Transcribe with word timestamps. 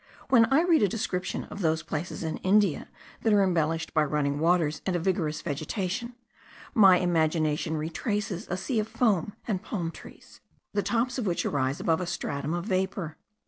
When 0.29 0.45
I 0.45 0.63
read 0.63 0.81
a 0.81 0.87
description 0.87 1.43
of 1.51 1.61
those 1.61 1.83
places 1.83 2.23
in 2.23 2.37
India 2.37 2.87
that 3.21 3.33
are 3.33 3.43
embellished 3.43 3.93
by 3.93 4.03
running 4.03 4.39
waters 4.39 4.81
and 4.83 4.95
a 4.95 4.99
vigorous 4.99 5.43
vegetation, 5.43 6.15
my 6.73 6.97
imagination 6.97 7.77
retraces 7.77 8.47
a 8.49 8.57
sea 8.57 8.79
of 8.79 8.87
foam 8.87 9.33
and 9.47 9.61
palm 9.61 9.91
trees, 9.91 10.41
the 10.73 10.81
tops 10.81 11.19
of 11.19 11.27
which 11.27 11.45
rise 11.45 11.79
above 11.79 12.01
a 12.01 12.07
stratum 12.07 12.55
of 12.55 12.65
vapour. 12.65 13.15